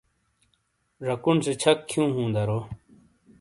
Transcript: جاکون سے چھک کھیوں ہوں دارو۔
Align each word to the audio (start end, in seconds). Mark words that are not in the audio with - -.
جاکون 1.05 1.37
سے 1.45 1.53
چھک 1.61 1.77
کھیوں 1.89 2.09
ہوں 2.15 2.27
دارو۔ 2.35 2.59